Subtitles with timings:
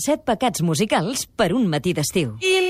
[0.00, 2.36] set pecats musicals per un matí d'estiu.
[2.40, 2.69] Invítame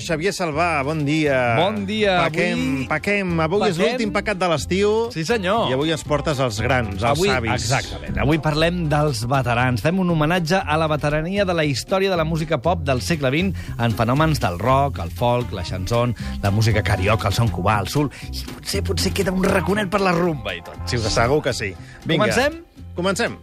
[0.00, 1.56] Xavier Salvà, bon dia.
[1.56, 2.16] Bon dia.
[2.24, 3.40] Paquem, Avui- paquem.
[3.40, 3.90] Avui és Paquem?
[3.92, 4.92] l'últim pecat de l'estiu.
[5.12, 5.68] Sí, senyor.
[5.70, 7.52] I avui ens portes als grans, als Avui, savis.
[7.52, 8.18] exactament.
[8.18, 9.80] Avui parlem dels veterans.
[9.82, 13.28] Fem un homenatge a la veterania de la història de la música pop del segle
[13.30, 17.78] XX en fenòmens del rock, el folk, la chanson, la música carioca, el son cubà,
[17.80, 18.10] el sul...
[18.32, 20.76] I potser, potser queda un raconet per la rumba i tot.
[20.86, 21.74] Sí, segur que sí.
[22.04, 22.24] Vinga.
[22.26, 22.62] Comencem?
[22.94, 23.36] Comencem.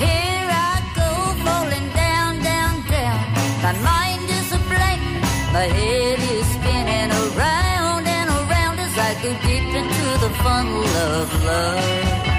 [0.00, 1.10] Here I go,
[1.44, 3.82] falling down, down, down.
[3.82, 4.05] My
[5.56, 11.44] my head is spinning around and around as I go deep into the funnel of
[11.44, 12.35] love.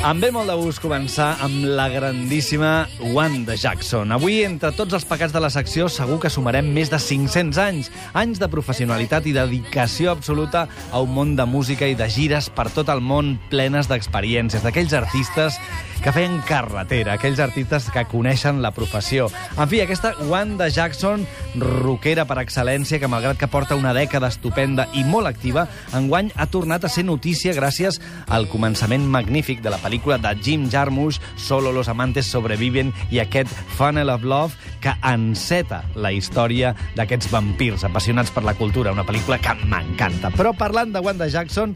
[0.00, 4.14] Em ve molt de gust començar amb la grandíssima Wanda Jackson.
[4.16, 7.90] Avui, entre tots els pecats de la secció, segur que sumarem més de 500 anys.
[8.16, 12.70] Anys de professionalitat i dedicació absoluta a un món de música i de gires per
[12.72, 15.60] tot el món plenes d'experiències, d'aquells artistes
[16.00, 19.26] que feien carretera, aquells artistes que coneixen la professió.
[19.60, 21.26] En fi, aquesta Wanda Jackson,
[21.60, 26.48] rockera per excel·lència, que malgrat que porta una dècada estupenda i molt activa, enguany ha
[26.48, 28.00] tornat a ser notícia gràcies
[28.32, 33.50] al començament magnífic de la pel·lícula de Jim Jarmusch, Solo los amantes sobreviven, i aquest
[33.76, 39.40] Funnel of Love, que enceta la història d'aquests vampirs apassionats per la cultura, una pel·lícula
[39.42, 40.30] que m'encanta.
[40.36, 41.74] Però parlant de Wanda Jackson,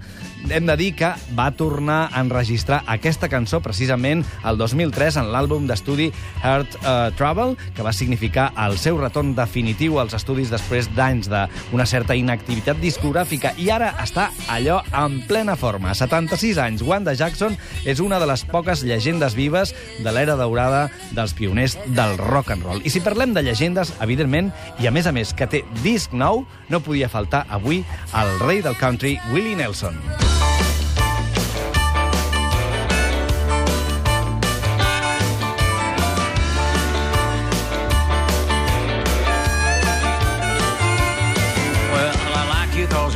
[0.50, 5.68] hem de dir que va tornar a enregistrar aquesta cançó precisament el 2003 en l'àlbum
[5.68, 6.10] d'estudi
[6.42, 11.86] Heart uh, Trouble, que va significar el seu retorn definitiu als estudis després d'anys d'una
[11.88, 15.94] certa inactivitat discogràfica i ara està allò en plena forma.
[15.96, 19.74] 76 anys, Wanda Jackson és una de les poques llegendes vives
[20.04, 22.84] de l'era daurada dels pioners del rock and roll.
[22.84, 26.44] I si parlem de llegendes, evidentment, i a més a més que té disc nou,
[26.68, 27.82] no podia faltar avui
[28.12, 30.00] el rei del country, Willie Nelson.
[30.04, 30.33] Well,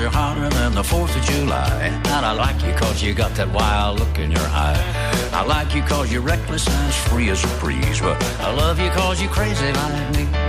[0.08, 1.69] you're hotter than the 4th of July.
[1.82, 5.30] And I like you cause you got that wild look in your eye.
[5.32, 8.00] I like you cause you're reckless and as free as a breeze.
[8.00, 10.47] But I love you cause you're crazy like me.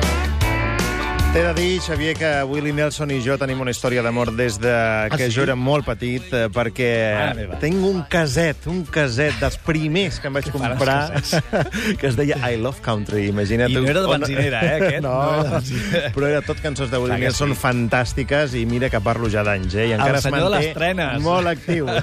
[1.29, 4.71] T'he de dir, Xavier, que Willie Nelson i jo tenim una història d'amor des de
[5.13, 5.35] que sí?
[5.35, 6.87] jo era molt petit, eh, perquè
[7.37, 7.59] meva.
[7.61, 11.21] tinc un caset, un caset dels primers que em vaig comprar,
[12.01, 13.69] que es deia I Love Country, imagina't.
[13.69, 15.03] I no era de benzinera, eh, aquest?
[15.05, 17.59] No, No era de però era tot cançons de Willie Nelson sí.
[17.61, 19.85] fantàstiques, i mira que parlo ja d'anys, eh?
[19.91, 21.21] I encara es senyor de manté les trenes.
[21.21, 21.93] molt actiu.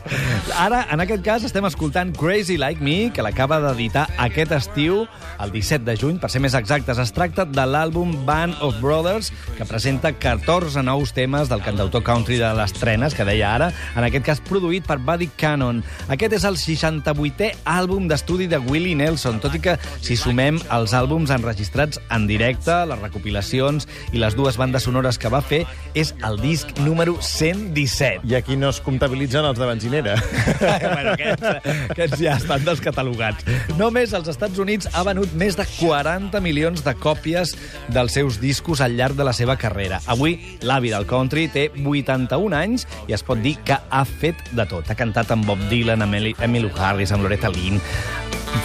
[0.64, 5.04] Ara, en aquest cas, estem escoltant Crazy Like Me, que l'acaba d'editar aquest estiu,
[5.36, 6.96] el 17 de juny, per ser més exactes.
[6.96, 12.36] Es tracta de l'àlbum Band of Brothers, que presenta 14 nous temes del cantautor country
[12.38, 15.82] de les trenes, que deia ara, en aquest cas produït per Buddy Cannon.
[16.12, 20.94] Aquest és el 68è àlbum d'estudi de Willie Nelson, tot i que si sumem els
[20.96, 25.64] àlbums enregistrats en directe, les recopilacions i les dues bandes sonores que va fer,
[25.94, 28.22] és el disc número 117.
[28.30, 30.16] I aquí no es comptabilitzen els de benzinera.
[30.60, 33.46] bueno, aquests, aquests ja estan descatalogats.
[33.80, 37.56] Només als Estats Units ha venut més de 40 milions de còpies
[37.90, 40.00] dels seus discos al llarg de la seva carrera.
[40.06, 44.66] Avui, l'avi del country té 81 anys i es pot dir que ha fet de
[44.66, 44.90] tot.
[44.90, 47.80] Ha cantat amb Bob Dylan, amb Emily- Harris, amb Loretta Lynn,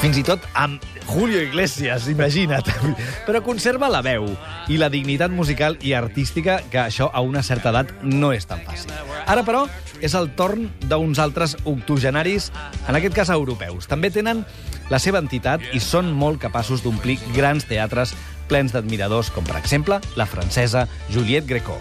[0.02, 2.70] fins i tot amb Julio Iglesias, imagina't.
[3.28, 4.26] Però conserva la veu
[4.70, 8.64] i la dignitat musical i artística, que això a una certa edat no és tan
[8.66, 8.94] fàcil.
[9.26, 9.66] Ara, però,
[10.06, 12.52] és el torn d'uns altres octogenaris,
[12.86, 13.90] en aquest cas europeus.
[13.90, 14.44] També tenen
[14.92, 18.14] la seva entitat i són molt capaços d'omplir grans teatres
[18.50, 21.80] plens d'admiradors, com per exemple la francesa Juliette Gréco.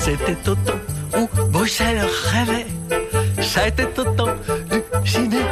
[0.00, 0.36] C'était
[1.16, 2.66] où Bruxelles rêvait.
[3.42, 4.34] Ça était au temps
[4.70, 5.46] du cinéma.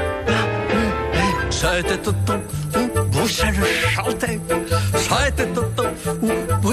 [1.50, 3.64] Ça était où Bruxelles
[3.94, 4.38] chantait.
[4.96, 5.48] Ça était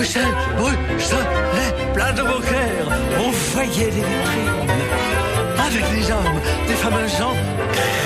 [0.02, 2.90] Bruxelles, Bruxelles, plein de beaux cœurs.
[3.20, 4.50] On voyait les vitrines
[5.60, 7.36] avec des hommes, des fameux gens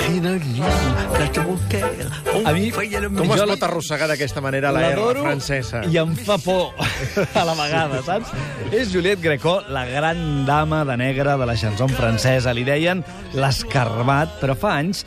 [0.04, 0.64] crinolines,
[1.14, 2.12] plein de beaux cœurs.
[2.34, 5.86] On A mi, voyait le Com es pot arrossegar d'aquesta manera la R francesa?
[5.88, 6.74] i em fa por
[7.32, 8.28] a la vegada, saps?
[8.76, 12.52] És Juliette Gréco, la gran dama de negre de la chanson francesa.
[12.52, 13.00] Li deien
[13.32, 15.06] l'escarbat, però fa anys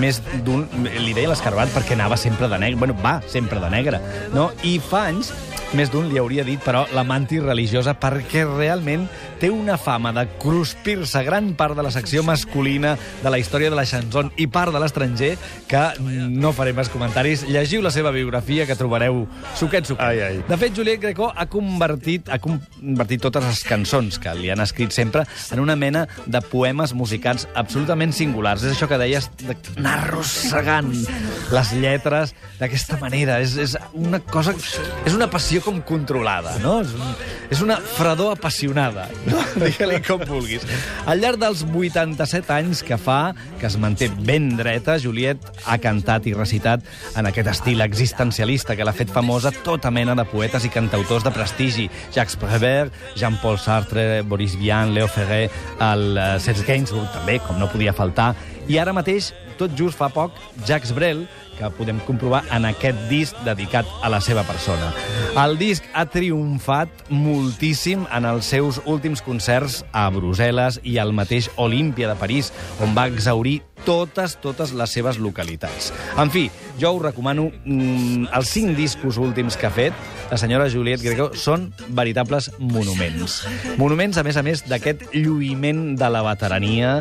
[0.00, 0.66] més d'un...
[0.98, 2.80] Li deia l'escarbat perquè anava sempre de negre.
[2.80, 4.02] Bueno, va sempre de negre,
[4.34, 4.50] no?
[4.66, 5.32] I fa anys
[5.76, 9.04] més d'un li hauria dit, però, la mantis religiosa, perquè realment
[9.38, 13.76] té una fama de cruspir-se gran part de la secció masculina de la història de
[13.76, 15.34] la chanson i part de l'estranger,
[15.68, 17.44] que no faré més comentaris.
[17.48, 19.26] Llegiu la seva biografia, que trobareu
[19.58, 20.04] suquet, suquet.
[20.04, 20.40] Ai, ai.
[20.48, 24.94] De fet, Juliet Greco ha convertit, ha convertit totes les cançons que li han escrit
[24.96, 28.64] sempre en una mena de poemes musicats absolutament singulars.
[28.64, 29.28] És això que deies,
[29.76, 30.92] d'anar arrossegant
[31.52, 33.38] les lletres d'aquesta manera.
[33.44, 34.54] És, és una cosa...
[35.06, 36.78] És una passió com controlada, no?
[36.82, 37.12] És, un,
[37.54, 39.08] és una fredor apassionada.
[39.28, 39.42] No?
[39.60, 40.62] Digue-li com vulguis.
[41.10, 46.24] Al llarg dels 87 anys que fa, que es manté ben dreta, Juliet ha cantat
[46.30, 46.86] i recitat
[47.18, 51.34] en aquest estil existencialista que l'ha fet famosa tota mena de poetes i cantautors de
[51.34, 51.88] prestigi.
[52.14, 55.50] Jacques Prévert, Jean-Paul Sartre, Boris Vian, Leo Ferrer,
[55.90, 58.32] el uh, Serge Gainsbourg també, com no podia faltar.
[58.68, 60.34] I ara mateix, tot just fa poc,
[60.64, 61.26] Jacques Brel,
[61.58, 64.92] que podem comprovar en aquest disc dedicat a la seva persona.
[65.38, 71.50] El disc ha triomfat moltíssim en els seus últims concerts a Brussel·les i al mateix
[71.56, 72.52] Olímpia de París,
[72.84, 75.92] on va exaurir totes, totes les seves localitats.
[76.20, 76.48] En fi,
[76.80, 79.96] jo us recomano mm, els cinc discos últims que ha fet,
[80.28, 83.40] la senyora Juliette Greco, són veritables monuments.
[83.80, 86.98] Monuments, a més a més, d'aquest lluïment de la veterania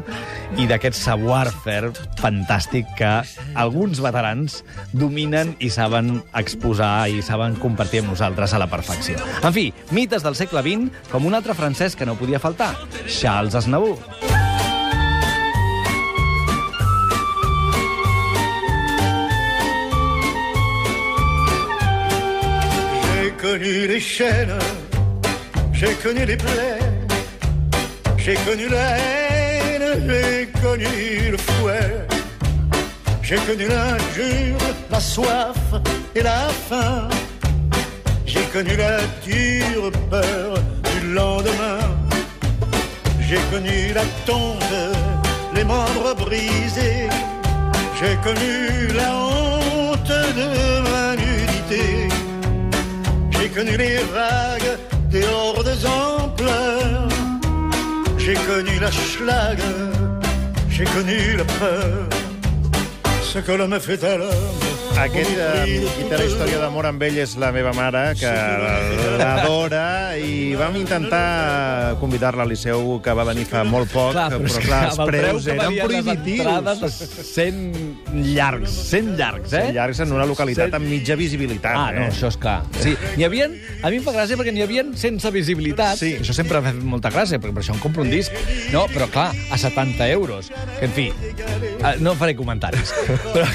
[0.56, 1.92] i d'aquest savoir-faire
[2.22, 3.12] fantàstic que
[3.60, 4.62] alguns veterans
[4.96, 9.20] dominen i saben exposar i saben compartir amb nosaltres a la perfecció.
[9.44, 12.74] En fi, mites del segle XX, com un altre francès que no podia faltar,
[13.12, 14.27] Charles Aznavour.
[23.38, 24.58] Connu les chênes,
[25.72, 27.08] j'ai connu les plaines,
[28.18, 32.08] j'ai connu la haine, j'ai connu le fouet,
[33.22, 34.58] j'ai connu l'injure,
[34.90, 35.58] la soif
[36.16, 37.08] et la faim,
[38.26, 40.56] j'ai connu la dure peur
[40.90, 41.80] du lendemain,
[43.20, 44.76] j'ai connu la tombe,
[45.54, 47.08] les membres brisés,
[48.00, 52.07] j'ai connu la honte de ma nudité.
[53.40, 54.78] J'ai connu les vagues
[55.10, 57.08] des hordes en pleurs.
[58.18, 59.60] J'ai connu la schlag,
[60.70, 62.10] j'ai connu la peur.
[63.22, 64.67] Ce que l'homme fait à l'homme.
[64.98, 68.32] Aquest eh, té la història d'amor amb ell és la meva mare, que
[69.20, 74.42] l'adora, i vam intentar convidar-la al Liceu, que va venir fa molt poc, Clar, però,
[74.48, 76.50] però clar, els preus eren prohibitius.
[76.50, 76.98] entrades,
[77.30, 79.64] 100 llargs, 100 llargs, eh?
[79.68, 81.78] Són llargs en una localitat amb mitja visibilitat.
[81.78, 82.10] Ah, no, eh?
[82.10, 82.58] això és clar.
[82.82, 83.52] Sí, n'hi havia,
[83.84, 86.02] a mi em fa gràcia perquè n'hi havia sense visibilitat.
[86.02, 86.16] Sí.
[86.24, 88.34] Això sempre m'ha fet molta gràcia, perquè per això em compro un disc.
[88.74, 90.50] No, però clar, a 70 euros.
[90.80, 92.94] Que, en fi, eh, no faré comentaris.
[93.38, 93.46] Però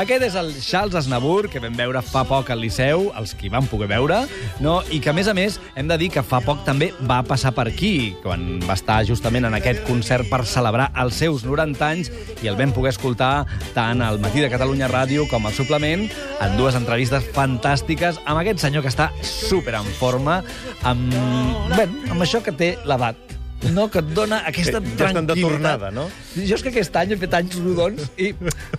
[0.00, 3.68] aquest és el Charles Aznavour, que vam veure fa poc al Liceu, els qui van
[3.70, 4.24] poder veure,
[4.64, 4.80] no?
[4.90, 7.52] i que, a més a més, hem de dir que fa poc també va passar
[7.54, 12.10] per aquí, quan va estar justament en aquest concert per celebrar els seus 90 anys,
[12.42, 13.46] i el vam poder escoltar
[13.76, 16.08] tant al Matí de Catalunya Ràdio com al suplement,
[16.42, 20.40] en dues entrevistes fantàstiques amb aquest senyor que està super en forma,
[20.82, 21.14] amb,
[21.76, 23.23] bé, amb això que té l'edat
[23.72, 26.06] no, que et dona aquesta Que ja estan de tornada, no?
[26.34, 28.32] Jo és que aquest any he fet anys rodons i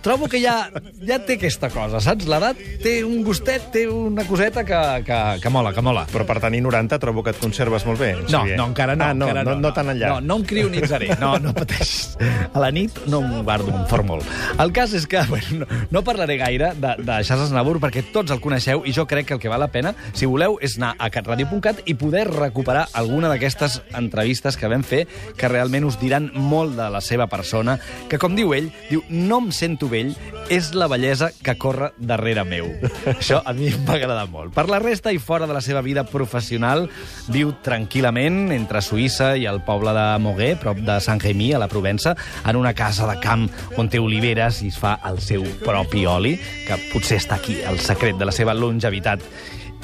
[0.04, 0.68] trobo que ja,
[1.06, 2.28] ja té aquesta cosa, saps?
[2.30, 6.06] L'edat té un gustet, té una coseta que, que, que mola, que mola.
[6.12, 8.12] Però per tenir 90 trobo que et conserves molt bé.
[8.20, 8.58] No, Xavier.
[8.60, 9.08] no, encara no.
[9.08, 10.14] Ah, no, encara no, no tan enllà.
[10.14, 11.12] No, no em crionitzaré.
[11.26, 12.16] No, no pateixis.
[12.52, 14.26] A la nit no em guardo, em fort molt.
[14.62, 18.34] El cas és que bueno, no, no parlaré gaire de, de Charles Aznavour perquè tots
[18.34, 20.92] el coneixeu i jo crec que el que val la pena, si voleu, és anar
[20.98, 25.06] a catradio.cat i poder recuperar alguna d'aquestes entrevistes que vam fer
[25.36, 27.78] que realment us diran molt de la seva persona,
[28.10, 30.14] que com diu ell, diu, no em sento vell,
[30.52, 32.68] és la bellesa que corre darrere meu.
[33.16, 34.52] Això a mi em va agradar molt.
[34.54, 36.86] Per la resta i fora de la seva vida professional,
[37.32, 41.70] viu tranquil·lament entre Suïssa i el poble de Moguer, prop de Sant Jaimí, a la
[41.72, 42.16] Provença,
[42.46, 46.36] en una casa de camp on té oliveres i es fa el seu propi oli,
[46.66, 49.22] que potser està aquí el secret de la seva longevitat.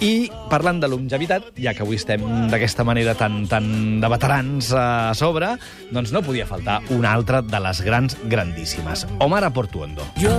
[0.01, 5.13] I parlant de longevitat, ja que avui estem d'aquesta manera tan, tan de veterans a
[5.19, 5.55] sobre,
[5.93, 10.07] doncs no podia faltar una altra de les grans grandíssimes, Omar Portuondo.
[10.17, 10.33] Yo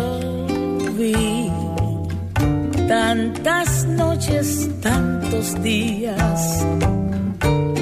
[0.98, 1.50] vi
[2.88, 6.66] tantas noches, tantos días,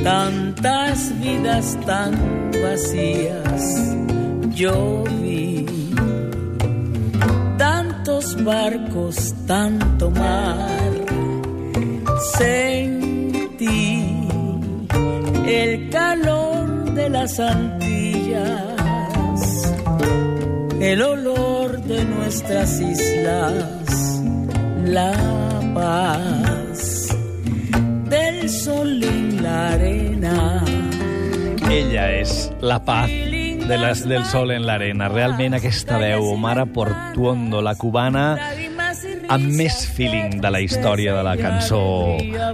[0.04, 2.14] tantas vidas tan
[2.62, 3.96] vacías.
[4.54, 5.66] Yo vi
[7.58, 10.81] tantos barcos, tanto mar.
[12.38, 14.18] Sentí
[15.48, 18.62] el calor de las Antillas
[20.82, 24.22] el olor de nuestras islas,
[24.84, 25.14] la
[25.76, 27.02] paz
[28.52, 30.64] sol en la arena.
[31.72, 35.08] Ella és la paz de les, del sol en l'arena.
[35.10, 38.26] Realment aquesta veu, Omara Portuondo, la cubana
[39.32, 41.80] amb més feeling de la història de la cançó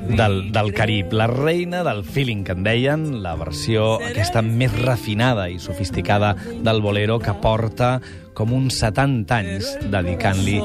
[0.06, 1.16] del, del Carib.
[1.18, 6.84] La reina del feeling, que en deien, la versió aquesta més refinada i sofisticada del
[6.86, 7.96] bolero que porta
[8.38, 10.60] com uns 70 anys dedicant-li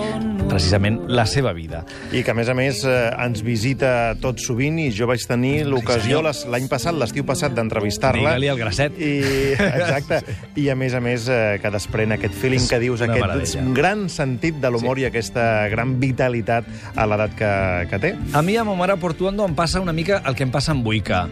[0.51, 1.83] precisament la seva vida.
[2.13, 5.65] I que, a més a més, eh, ens visita tot sovint i jo vaig tenir
[5.65, 8.35] l'ocasió l'any passat, l'estiu passat, d'entrevistar-la.
[8.35, 9.01] Digue-li al grasset.
[9.01, 9.13] I,
[9.57, 10.21] exacte.
[10.61, 14.05] I, a més a més, eh, que desprèn aquest feeling que dius, una aquest gran
[14.13, 17.53] sentit de l'humor i aquesta gran vitalitat a l'edat que,
[17.89, 18.15] que té.
[18.37, 21.27] A mi, amb Omar Portuondo, em passa una mica el que em passa amb Buica.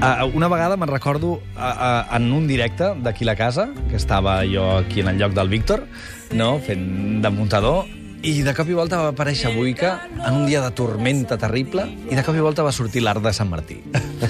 [0.00, 4.40] Uh, una vegada me'n recordo uh, uh, en un directe d'aquí la casa, que estava
[4.48, 5.84] jo aquí en el lloc del Víctor,
[6.32, 6.56] no?
[6.64, 7.84] fent de muntador,
[8.22, 12.14] i de cop i volta va aparèixer Buica en un dia de tormenta terrible i
[12.14, 13.80] de cop i volta va sortir l'art de Sant Martí.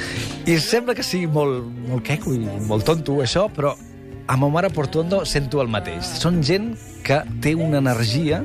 [0.48, 3.74] I sembla que sigui molt, molt queco i molt tonto, això, però
[4.32, 6.08] amb Omar Portuondo sento el mateix.
[6.22, 6.72] Són gent
[7.04, 8.42] que té una energia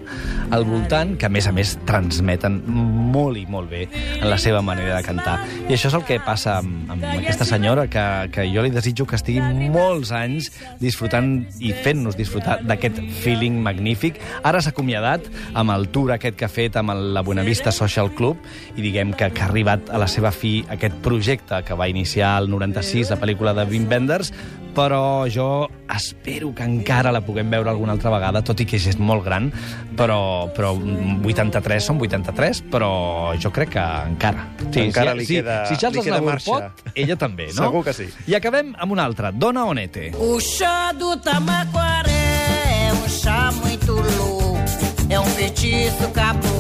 [0.52, 3.86] al voltant que, a més a més, transmeten molt i molt bé
[4.20, 5.38] en la seva manera de cantar.
[5.68, 9.08] I això és el que passa amb, amb aquesta senyora, que, que jo li desitjo
[9.08, 10.50] que estigui molts anys
[10.82, 14.22] disfrutant i fent-nos disfrutar d'aquest feeling magnífic.
[14.48, 18.40] Ara s'ha acomiadat amb el tour aquest que ha fet amb la Buenavista Social Club
[18.76, 22.38] i diguem que, que ha arribat a la seva fi aquest projecte que va iniciar
[22.42, 24.32] el 96, la pel·lícula de Wim Wenders,
[24.78, 28.98] però jo espero que encara la puguem veure alguna altra vegada, tot i que és
[28.98, 29.50] molt gran,
[30.00, 30.72] però, però
[31.28, 32.92] 83 són 83, però
[33.42, 34.48] jo crec que encara.
[34.72, 36.52] Encara si, li si, queda- si Charles li queda Aznavour marxa.
[36.52, 37.62] pot, ella també, no?
[37.68, 38.08] Segur que sí.
[38.28, 40.12] I acabem amb una altra, Dona Onete.
[40.58, 44.58] Chá do Tamaquaré é um chá muito louco,
[45.10, 46.57] é um feitiço caboclo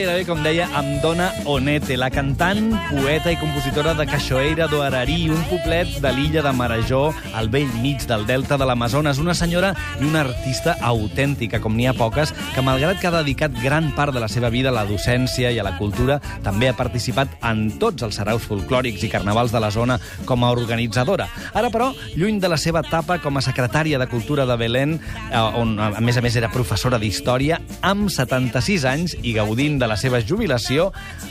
[0.00, 5.28] gairebé, com deia, amb Dona Onete, la cantant, poeta i compositora de Cachoeira do Ararí,
[5.28, 9.20] un poblet de l'illa de Marajó, al vell mig del delta de l'Amazones.
[9.20, 13.58] Una senyora i una artista autèntica, com n'hi ha poques, que malgrat que ha dedicat
[13.60, 16.78] gran part de la seva vida a la docència i a la cultura, també ha
[16.78, 21.28] participat en tots els saraus folclòrics i carnavals de la zona com a organitzadora.
[21.52, 24.96] Ara, però, lluny de la seva etapa com a secretària de Cultura de Belén,
[25.28, 29.89] eh, on, a més a més, era professora d'història, amb 76 anys i gaudint de
[29.90, 30.90] la seva jubilació,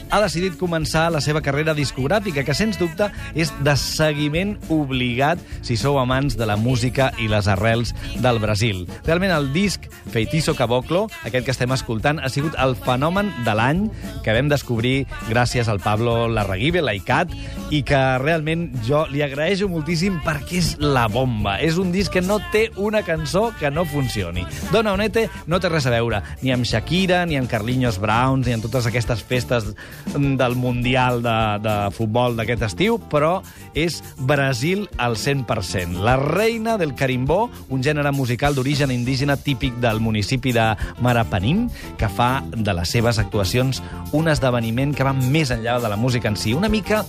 [0.10, 5.78] ha decidit començar la seva carrera discogràfica, que, sens dubte, és de seguiment obligat si
[5.80, 8.86] sou amants de la música i les arrels del Brasil.
[9.08, 13.86] Realment, el disc Feitiço Caboclo, aquest que estem escoltant, ha sigut el fenomen de l'any
[14.26, 17.34] que vam descobrir gràcies al Pablo Larraguibe, l'ICAT,
[17.70, 21.60] i que realment jo li agraeixo moltíssim perquè és la bomba.
[21.64, 24.46] És un disc que no té una cançó que no funcioni.
[24.74, 28.56] Dona Onete no té res a veure ni amb Shakira, ni amb Carlinhos Browns, ni
[28.58, 29.68] amb totes aquestes festes
[30.16, 33.40] del Mundial de, de futbol d'aquest estiu, però
[33.78, 36.02] és Brasil al 100%.
[36.06, 40.72] La reina del carimbó, un gènere musical d'origen indígena típic del municipi de
[41.06, 41.68] Marapanim,
[42.02, 43.84] que fa de les seves actuacions
[44.18, 46.56] un esdeveniment que va més enllà de la música en si.
[46.58, 47.04] Una mica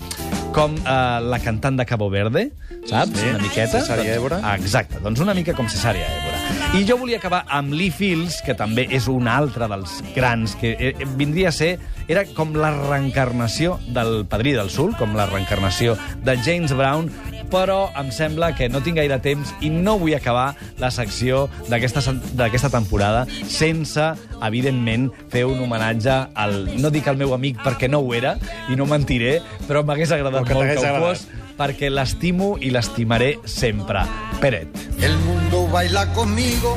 [0.52, 2.50] com eh, la cantant de Cabo Verde,
[2.85, 3.16] saps?
[3.16, 3.80] Sí, una miqueta.
[3.80, 4.42] Cesària Évora.
[4.59, 6.29] Exacte, doncs una mica com Cesària Évora.
[6.71, 10.76] I jo volia acabar amb Lee Fields, que també és un altre dels grans, que
[10.78, 11.78] eh, eh, vindria a ser...
[12.11, 15.95] Era com la reencarnació del Padrí del Sul, com la reencarnació
[16.26, 17.07] de James Brown,
[17.52, 22.71] però em sembla que no tinc gaire temps i no vull acabar la secció d'aquesta
[22.73, 24.09] temporada sense,
[24.42, 26.62] evidentment, fer un homenatge al...
[26.83, 28.37] No dic al meu amic perquè no ho era,
[28.71, 29.38] i no mentiré,
[29.69, 31.28] però m'hagués agradat molt que ho fos,
[31.61, 34.02] perquè l'estimo i l'estimaré sempre.
[34.42, 34.89] Peret.
[35.02, 36.76] El mundo baila conmigo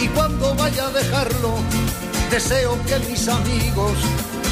[0.00, 1.54] y cuando vaya a dejarlo,
[2.30, 3.92] deseo que mis amigos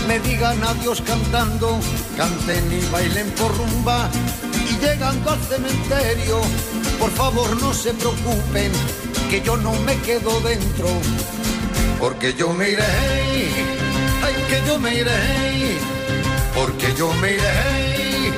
[0.08, 1.78] me digan adiós cantando,
[2.16, 4.08] canten y bailen por rumba
[4.70, 6.40] y llegando al cementerio,
[6.98, 8.72] por favor no se preocupen,
[9.30, 10.88] que yo no me quedo dentro,
[12.00, 12.84] porque yo me iré,
[14.24, 15.78] ay que yo me iré,
[16.54, 18.32] porque yo me iré,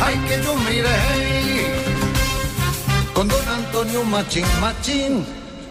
[0.00, 1.41] ay que yo me iré.
[4.04, 5.26] Machín, machín.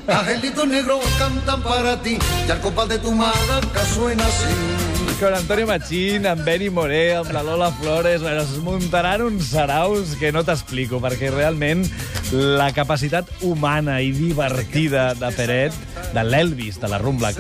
[0.08, 5.20] Angelitos negros cantan para ti, y al compás de tu maraca suena así.
[5.20, 10.16] Con Antonio Machín, amb Benny Moré, amb la Lola Flores, bueno, es muntaran uns saraus
[10.18, 11.86] que no t'explico, perquè realment
[12.32, 15.74] la capacitat humana i divertida de Peret,
[16.14, 17.32] de l'Elvis de la rumba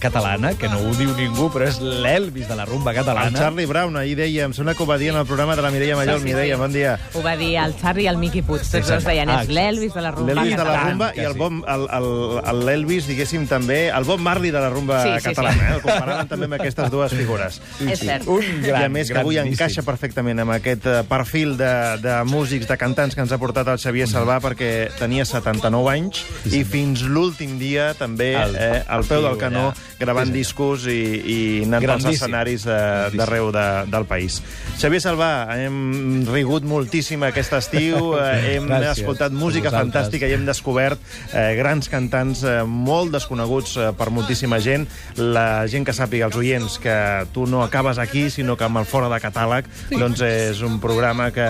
[0.00, 3.38] catalana, que no ho diu ningú, però és l'Elvis de la rumba El catalana.
[3.38, 5.70] Charlie Brown ahir deia, em sembla que ho va dir en el programa de la
[5.70, 6.22] Mireia Mallol.
[6.24, 6.98] Mireia, bon dia.
[7.14, 8.62] Ho va dir el Charlie i el Miqui Puig.
[8.62, 8.94] Tots Exacte.
[8.94, 11.84] dos deien, Ah, és l'Elvis de la rumba L'Elvis de la rumba i el el,
[11.98, 12.08] el,
[12.48, 15.24] el, l'Elvis, diguéssim, també, el Bob Marley de la rumba Sí, sí, sí.
[15.28, 15.68] catalana.
[15.68, 15.74] Eh?
[15.76, 17.60] El comparaven també amb aquestes dues figures.
[17.86, 18.26] És cert.
[18.26, 19.58] Un gran, I a més que avui grandíssim.
[19.60, 23.68] encaixa perfectament amb aquest eh, perfil de, de músics, de cantants que ens ha portat
[23.68, 29.04] el Xavier Salvà perquè tenia 79 anys i fins l'últim dia també El- eh, al
[29.04, 29.96] peu del canó allà.
[29.98, 30.38] gravant Sí, sí.
[30.38, 32.14] discos i, i anant pels Grandíssim.
[32.14, 34.42] escenaris de- d'arreu de, del país.
[34.78, 38.98] Xavier Salvà, hem rigut moltíssim aquest estiu, eh, hem Gràcies.
[39.02, 40.98] escoltat música fantàstica i hem descobert
[41.32, 44.86] eh, grans cantants eh, molt desconeguts eh, per moltíssima gent.
[45.16, 48.84] La gent que sàpiga, els oients, que tu no acabes aquí, sinó que amb el
[48.86, 51.48] fora de catàleg, doncs és un programa que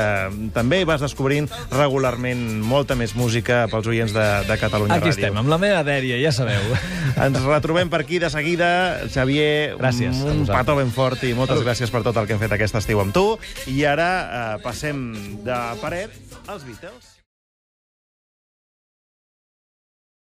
[0.55, 5.17] també vas descobrint regularment molta més música pels oients de, de Catalunya Aquí Ràdio.
[5.19, 6.63] estem, amb la meva dèria, ja sabeu.
[7.27, 8.71] Ens retrobem per aquí de seguida.
[9.11, 12.55] Xavier, Gràcies un petó ben fort i moltes gràcies per tot el que hem fet
[12.55, 13.27] aquest estiu amb tu.
[13.67, 15.09] I ara eh, passem
[15.47, 16.15] de paret
[16.47, 17.18] als Beatles.